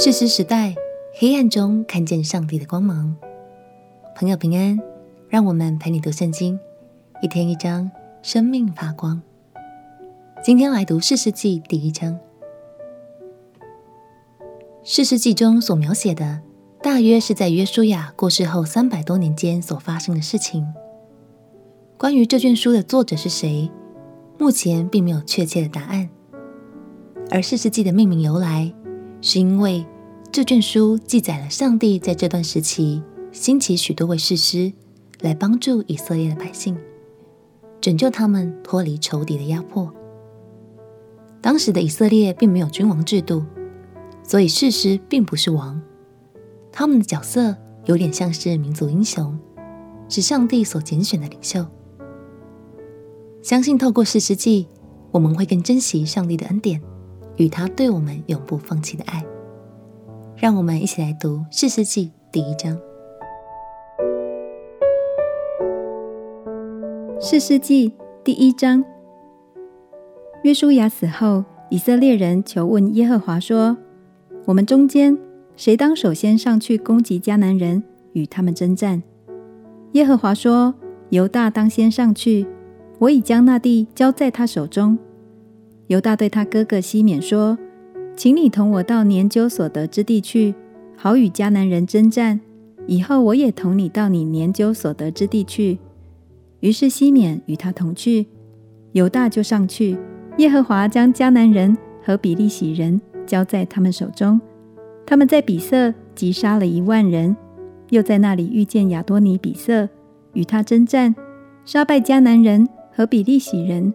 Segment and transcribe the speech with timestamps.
[0.00, 0.76] 士师时代，
[1.12, 3.16] 黑暗中看见上帝的光芒。
[4.14, 4.78] 朋友平安，
[5.28, 6.56] 让我们陪你读圣经，
[7.20, 7.90] 一天一章，
[8.22, 9.20] 生命发光。
[10.40, 12.16] 今天来读士师记第一章。
[14.84, 16.42] 世世记中所描写的，
[16.80, 20.64] 大约是在约书亚过世后三百多年间所发生的事情。
[21.96, 23.68] 关于这卷书的作者是谁，
[24.38, 26.08] 目前并没有确切的答案。
[27.30, 28.72] 而士师记的命名由来，
[29.20, 29.84] 是因为
[30.30, 34.72] 这卷书记载了上帝在这段时期兴起许多位士师
[35.20, 36.76] 来帮助以色列的百姓，
[37.80, 39.92] 拯救他们脱离仇敌的压迫。
[41.40, 43.44] 当时的以色列并没有君王制度，
[44.22, 45.80] 所以士师并不是王，
[46.70, 49.38] 他们的角色有点像是民族英雄，
[50.08, 51.66] 是上帝所拣选的领袖。
[53.42, 54.66] 相信透过士师记，
[55.10, 56.80] 我们会更珍惜上帝的恩典。
[57.38, 59.24] 与他对我们永不放弃的爱，
[60.36, 62.76] 让我们一起来读《士师记》第一章。
[67.20, 67.90] 《士师记》
[68.24, 68.84] 第一章。
[70.42, 73.76] 约书亚死后，以色列人求问耶和华说
[74.46, 75.16] ：“我们中间
[75.56, 79.00] 谁当首先上去攻击迦南人，与他们征战？”
[79.92, 80.74] 耶和华说
[81.10, 82.48] ：“犹大当先上去，
[82.98, 84.98] 我已将那地交在他手中。”
[85.88, 87.58] 犹大对他哥哥西缅说
[88.14, 90.54] ：“请你同我到研究所得之地去，
[90.96, 92.40] 好与迦南人征战。
[92.86, 95.78] 以后我也同你到你研究所得之地去。”
[96.60, 98.26] 于是西缅与他同去，
[98.92, 99.96] 犹大就上去。
[100.36, 104.38] 耶和华将迦南人和比利洗人交在他们手中，
[105.06, 107.34] 他们在比色击杀了一万人，
[107.88, 109.88] 又在那里遇见亚多尼比色，
[110.34, 111.14] 与他征战，
[111.64, 113.94] 杀败迦南人和比利洗人。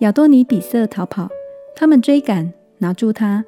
[0.00, 1.28] 亚多尼比色逃跑，
[1.76, 3.44] 他们追赶，拿住他，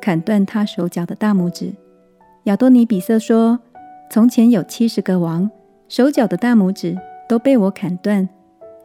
[0.00, 1.72] 砍断他手脚的大拇指。
[2.44, 3.58] 亚多尼比色说
[4.08, 5.50] ：“从前有七十个王，
[5.88, 6.96] 手脚的大拇指
[7.28, 8.28] 都被我砍断，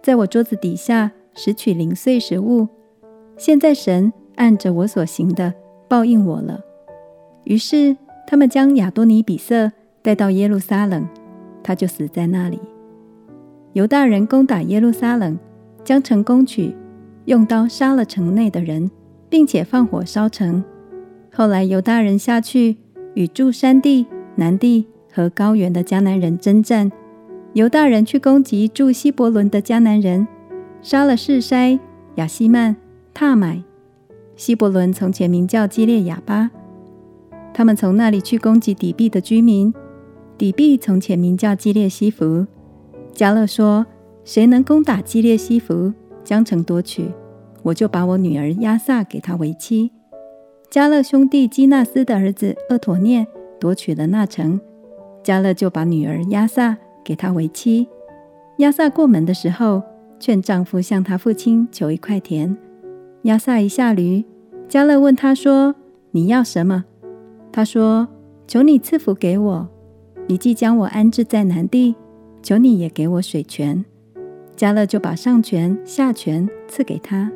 [0.01, 2.67] 在我桌子底下拾取零碎食物。
[3.37, 5.53] 现在神按着我所行的
[5.87, 6.59] 报应我了。”
[7.45, 7.95] 于是
[8.25, 11.07] 他们将亚多尼比色带到耶路撒冷，
[11.61, 12.59] 他就死在那里。
[13.73, 15.37] 犹大人攻打耶路撒冷，
[15.83, 16.75] 将城攻取。
[17.31, 18.91] 用刀杀了城内的人，
[19.29, 20.61] 并且放火烧城。
[21.31, 22.75] 后来犹大人下去
[23.13, 24.05] 与住山地、
[24.35, 26.91] 南地和高原的迦南人征战。
[27.53, 30.27] 犹大人去攻击住希伯伦的迦南人，
[30.81, 31.79] 杀了士筛、
[32.15, 32.75] 亚希曼、
[33.13, 33.63] 塔买。
[34.35, 36.51] 希伯伦从前名叫基列雅巴。
[37.53, 39.73] 他们从那里去攻击底壁的居民。
[40.37, 42.45] 底壁从前名叫基列西弗。
[43.13, 43.85] 迦勒说
[44.25, 45.93] ：“谁能攻打基列西弗？”
[46.23, 47.09] 将城夺取，
[47.63, 49.91] 我就把我女儿押撒给他为妻。
[50.69, 53.27] 迦勒兄弟基纳斯的儿子厄陀涅
[53.59, 54.59] 夺取了那城，
[55.23, 57.87] 迦勒就把女儿押撒给他为妻。
[58.57, 59.83] 押撒过门的时候，
[60.19, 62.55] 劝丈夫向他父亲求一块田。
[63.23, 64.23] 押撒一下驴，
[64.69, 65.75] 迦勒问他说
[66.11, 66.85] ：“你要什么？”
[67.51, 68.07] 他说
[68.47, 69.69] ：“求你赐福给我。
[70.27, 71.95] 你既将我安置在南地，
[72.41, 73.83] 求你也给我水泉。”
[74.55, 77.31] 迦勒就把上泉下泉赐给他。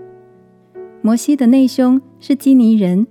[1.05, 3.05] 摩西的内兄是基尼人，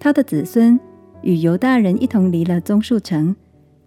[0.00, 0.80] 他的子孙
[1.20, 3.36] 与犹大人一同离了棕树城，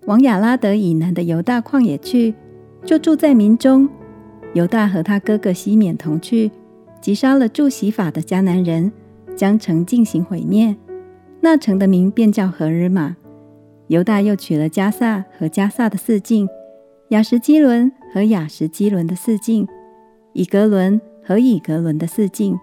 [0.06, 2.36] 往亚拉德以南的犹大旷野去，
[2.86, 3.90] 就住在民中。
[4.54, 6.52] 犹大和他哥哥西缅同去，
[7.02, 8.92] 击杀了住洗法的迦南人，
[9.36, 10.76] 将城进行毁灭。
[11.42, 13.18] 那城的名便叫何珥玛。
[13.88, 16.48] 犹大又取了加萨和加萨的四境。
[17.10, 19.68] 雅什基伦和雅什基伦的四境，
[20.34, 22.60] 以格伦和以格伦的四境。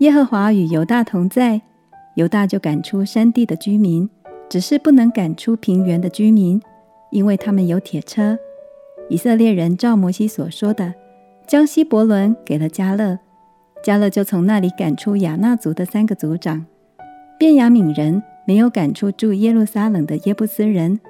[0.00, 1.62] 耶和华与犹大同在，
[2.16, 4.08] 犹大就赶出山地的居民，
[4.46, 6.60] 只是不能赶出平原的居民，
[7.10, 8.38] 因为他们有铁车。
[9.08, 10.92] 以色列人照摩西所说的，
[11.46, 13.18] 将希伯伦给了迦勒，
[13.82, 16.66] 迦勒就从那里赶出亚衲族的三个族长。
[17.38, 21.00] 便雅悯人没有赶出住耶路撒冷的耶布斯人。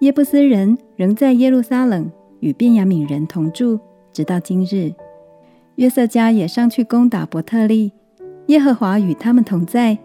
[0.00, 2.08] 耶布斯人仍在耶路撒冷
[2.38, 3.80] 与便雅悯人同住，
[4.12, 4.92] 直到今日。
[5.74, 7.92] 约瑟家也上去攻打伯特利，
[8.48, 9.96] 耶和华与他们同在。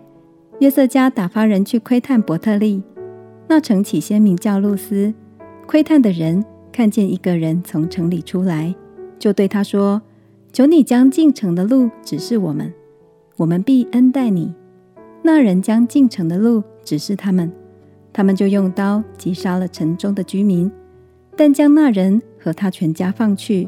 [0.60, 2.82] 约瑟家打发人去窥探伯特利，
[3.48, 5.14] 那城起先名叫露丝。
[5.66, 8.74] 窥探的人看见一个人从城里出来，
[9.18, 10.02] 就对他说
[10.54, 12.72] ：“求你将进城的路指示我们，
[13.38, 14.54] 我们必恩待你。”
[15.24, 17.52] 那人将进城的路指示他们。
[18.12, 20.72] 他们就用刀击杀了城中的居民，
[21.36, 23.68] 但将那人和他全家放去。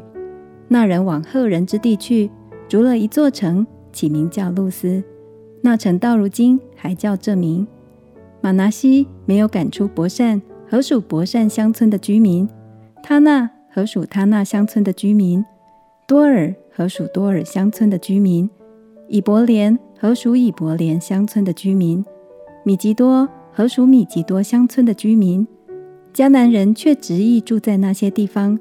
[0.68, 2.30] 那人往赫人之地去，
[2.68, 5.02] 逐了一座城，起名叫露丝。
[5.62, 7.66] 那城到如今还叫这名。
[8.42, 12.46] 马拿西没有赶出伯善和属伯善乡村的居民，
[13.02, 15.42] 他那和属他那乡村的居民，
[16.06, 18.50] 多尔和属多尔乡村的居民，
[19.08, 22.04] 以伯莲和属以伯莲乡村的居民，
[22.64, 25.48] 米吉多和属米吉多乡村的居民。
[26.12, 28.58] 迦南人却执意住在那些地方，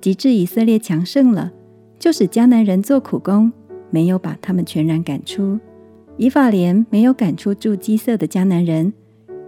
[0.00, 1.52] 及至以色列强盛了，
[1.98, 3.52] 就使迦南人做苦工，
[3.90, 5.58] 没有把他们全然赶出。
[6.16, 8.92] 以法莲没有赶出住基色的迦南人，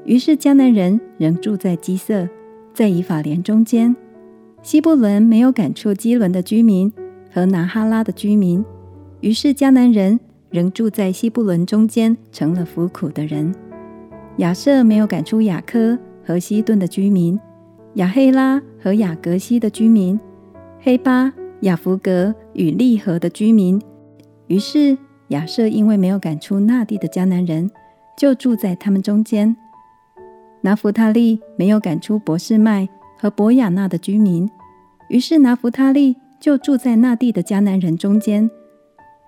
[0.04, 2.28] 于是迦南人仍住在基色，
[2.72, 3.94] 在以法莲中间。
[4.62, 6.92] 西布伦没有赶出基伦的居民
[7.30, 8.64] 和拿哈拉的居民，
[9.20, 10.18] 于是迦南人
[10.50, 13.54] 仍住在西布伦中间，成了服苦的人。
[14.36, 17.38] 亚设没有赶出雅科和西顿的居民，
[17.94, 20.18] 亚黑拉和亚革西的居民，
[20.80, 23.78] 黑巴、雅弗格与利合的居民，
[24.52, 24.98] 于是。
[25.28, 27.70] 亚瑟因为没有赶出那地的迦南人，
[28.18, 29.56] 就住在他们中间。
[30.60, 32.86] 拿弗他利没有赶出博士麦
[33.18, 34.50] 和博亚纳的居民，
[35.08, 38.50] 于是拿弗他利就住在那地的迦南人中间。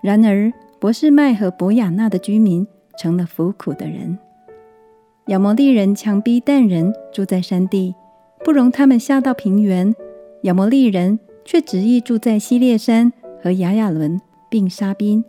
[0.03, 2.67] 然而博士麦和博亚纳的居民
[2.99, 4.19] 成了服苦的人。
[5.29, 7.95] 亚摩利人强逼但人住在山地，
[8.45, 9.95] 不容他们下到平原。
[10.43, 13.11] 亚摩利人却执意住在西列山
[13.43, 14.21] 和亚雅伦，
[14.55, 15.25] 并沙宾。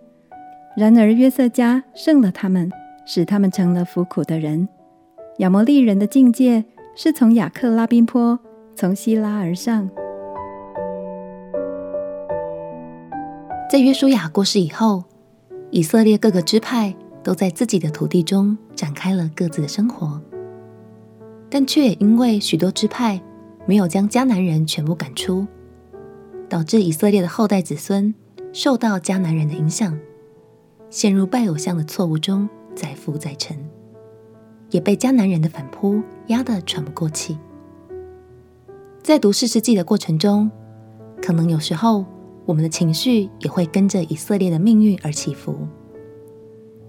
[0.77, 2.71] 然而约瑟家胜了他们，
[3.07, 4.69] 使他们成了服苦的人。
[5.39, 6.63] 亚摩利人的境界
[6.95, 8.37] 是从亚克拉宾坡，
[8.75, 9.89] 从希拉而上。
[13.67, 15.03] 在约书亚过世以后，
[15.71, 20.21] 以色列各个支派都在自己的土地中展开了各自的生活，
[21.49, 23.19] 但却也因为许多支派
[23.65, 25.47] 没有将迦南人全部赶出，
[26.47, 28.13] 导致以色列的后代子孙
[28.55, 29.99] 受到迦南人的影响。
[30.89, 33.57] 陷入拜偶像的错误中，载浮载沉，
[34.71, 37.37] 也被迦南人的反扑压得喘不过气。
[39.03, 40.49] 在读士师记的过程中，
[41.21, 42.05] 可能有时候
[42.45, 45.67] 我们的情绪也会跟着以色列的命运而起伏。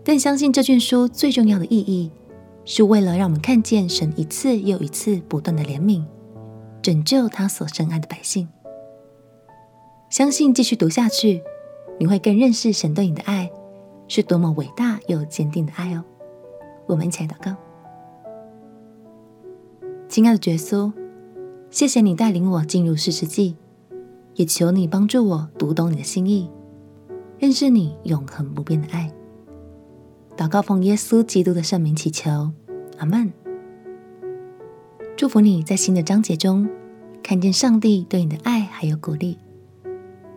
[0.04, 2.12] 但相信这卷书最重要的意义，
[2.64, 6.04] 是为了让我们看见神一次又一次不断的怜悯，
[6.80, 8.46] 拯救他所深爱的百姓。
[10.08, 11.42] 相信继续读下去，
[11.98, 13.50] 你会更认识神对你的爱。
[14.08, 16.04] 是多么伟大又坚定的爱哦！
[16.86, 17.56] 我们一起来祷告。
[20.08, 20.92] 亲爱的耶稣，
[21.70, 23.56] 谢谢你带领我进入士师记，
[24.36, 26.48] 也求你帮助我读懂你的心意，
[27.40, 29.12] 认识你永恒不变的爱。
[30.36, 32.52] 祷告奉耶稣基督的圣名祈求，
[32.98, 33.32] 阿门。
[35.16, 36.70] 祝福你在新的章节中
[37.24, 39.36] 看见上帝对你的爱还有鼓励。